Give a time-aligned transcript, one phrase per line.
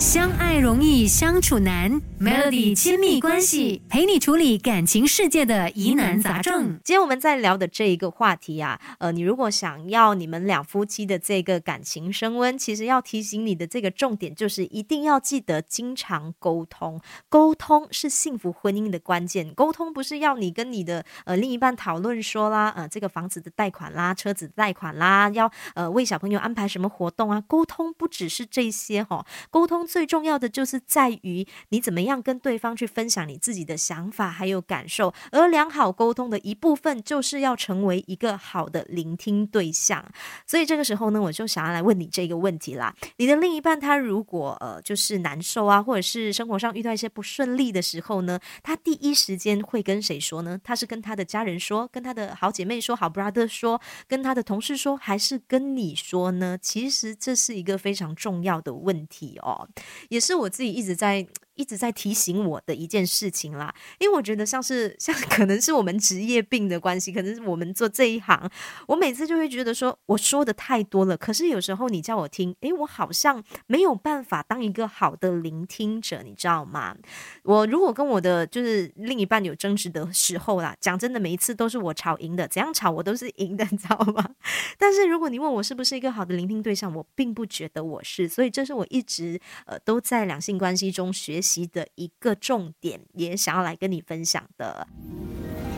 [0.00, 6.80] 相爱容易相处难，Melody 亲密关系陪你处理感情世界的疑难杂症。
[6.82, 16.98] 今天我们在聊的这一个话题啊，呃，你如果想要你们两夫妻的这个感情升温，其实要提醒你的这个重点就是一定要记得经常沟通，
[17.28, 19.52] 沟通是幸福婚姻的关键。
[19.52, 27.44] 沟通不是要你跟你的呃另一半讨论说啦，呃，这个房子的贷款啦，车子贷款啦，要呃为小朋友安排什么活动啊？
[27.46, 29.86] 沟通不只是这些哈，沟通。
[29.90, 40.04] 最重要的就是在于你怎么样跟对方去分享你自己的想法还有感受，而良好沟通的一部分就是要成为一个好的聆听对象。
[40.46, 50.56] 所以这个时候呢，我就想要来问你这个问题啦：你的另一半他如果呃就是难受啊，或者是生活上遇到一些不顺利的时候呢，他第一时间会跟谁说呢？
[50.62, 56.56] 他是跟他的家人说，跟他的好姐妹说，好 brother 说，跟他的同事说，还是跟你说呢？
[56.62, 59.68] 其实这是一个非常重要的问题哦。
[60.08, 61.26] 也是我自己一直在。
[61.60, 68.50] 一直在提醒我的一件事情啦，因为我觉得像是 像可能是我们职业病的关系，可能是我们做这一行，
[68.88, 76.96] 我每次就会觉得说我说的太多了，可是有时候你叫我听，诶，我好像没有办法当一个好的聆听者，你知道吗？
[77.42, 84.30] 我如果跟我的就是另一半有争执的时候啦，讲真的，每一次都是我吵赢的，怎样吵我都是赢的， 你知道吗？
[84.78, 91.49] 但是如果你问我是不是一个好的聆听对象，我并不觉得我是，所以这是我一直呃都在两性关系中学习。
[91.66, 94.86] 的一个重点，也想要来跟你分享的。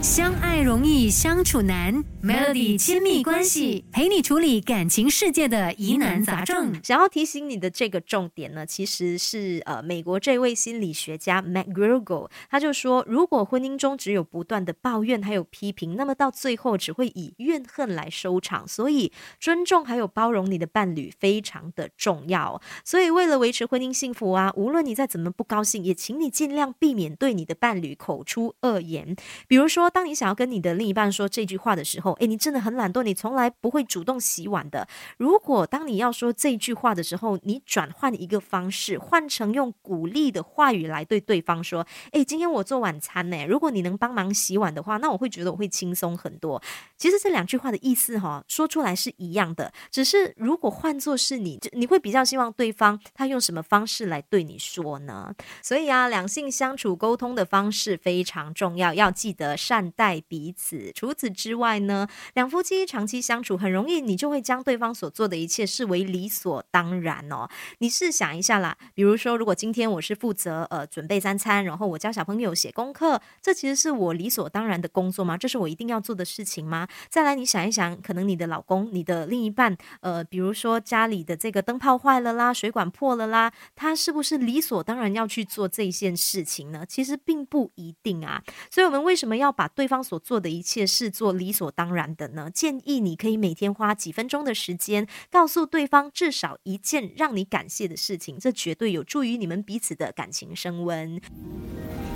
[0.00, 6.80] 相爱容易相处难，Melody 亲密关系陪你处理感情世界的疑难杂症。
[6.84, 18.66] 想要提醒你的这个重点呢，其实是呃，美国这位心理学家 McGregor，他就说，如果婚姻中只有不断的抱怨还有批评，那么到最后只会以怨恨来收场。
[18.68, 22.60] 所以，尊重还有包容你的伴侣非常的重要。
[22.84, 29.16] 所以，为了维持婚姻幸福啊，无论你再怎么不高兴，也请你尽量避免对你的伴侣口出恶言，
[29.48, 29.87] 比如说。
[29.90, 34.86] 当你想要跟你的另一半说这句话的时候，诶，你真的很懒惰，你从来不会主动洗碗的。
[35.16, 46.62] 如果当你要说这句话的时候，你转换一个方式，换成用鼓励的话语来对对方说，诶，今天我做晚餐呢，如果你能帮忙洗碗的话，那我会觉得我会轻松很多。
[46.96, 55.34] 其实这两句话的意思哈，说出来是一样的，只是如果换作是你，你会比较希望对方他用什么方式来对你说呢？
[55.62, 59.77] 所以啊，两性相处沟通的方式非常重要，要记得善。
[59.78, 60.90] 善待彼此。
[60.92, 67.48] 除此之外呢，两夫妻长期相处，很容易你就会将对方所做的一切视为理所当然哦。
[67.78, 75.36] 你试想一下啦，比如说，如果今天我是负责呃准备三餐，然后我教小朋友写功课，这其实是我理所当然的工作吗？
[75.36, 76.88] 这是我一定要做的事情吗？
[77.08, 86.84] 再来，你想一想，可能你的老公、你的另一半，呃，比如说家里的这个灯泡坏了啦，水管破了啦，他是不是理所当然要去做这件事情呢？
[86.84, 88.42] 其实并不一定啊。
[88.70, 92.50] 所以，我们为什么要把对方所做的一切视作理所当然的呢？
[92.50, 101.20] 建议你可以每天花几分钟的时间，告诉对方至少一件让你感谢的事情，这绝对有助于你们彼此的感情升温。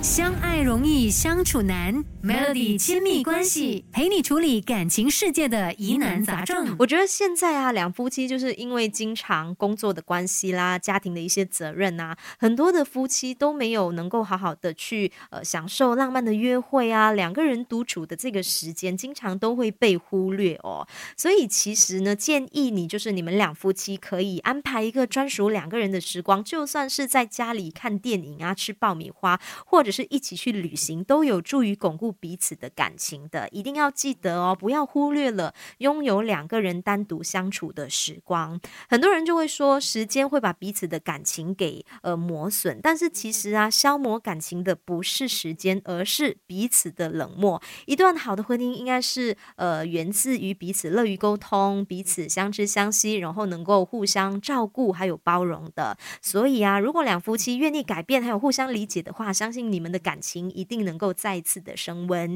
[0.03, 6.75] 相爱容易相处难，Melody 亲密关系陪你处理感情世界的疑难杂症。
[6.79, 20.85] 我觉得现在啊，两夫妻就是因为经常工作的关系啦，家庭的一些责任啊，很多的夫妻都没有能够好好的去呃享受浪漫的约会啊，两个人独处的这个时间，经常都会被忽略哦。
[21.15, 29.92] 所以其实呢，建议你就是你们两夫妻可以安排一个专属两个人的时光，就算是在家里看电影啊，吃爆米花，或者。
[29.93, 33.47] 是一起去旅行，都有助于巩固彼此的感情的。
[33.49, 38.59] 一定要记得哦，不要忽略了拥有两个人单独相处的时光。
[38.89, 47.61] 很多人就会说，时间会把彼此的感情给呃磨损，但是其实啊，消磨感情的不是时间，而是彼此的冷漠。
[47.85, 55.95] 一段好的婚姻应该是呃源自于彼此乐于沟通，彼此相知相惜，然后能够互相照顾还有包容的。
[56.19, 59.82] 所以啊，如果两夫妻愿意改变，还有互相理解的话，相信你。
[59.83, 62.31] 们的感情一定能够再次的升温。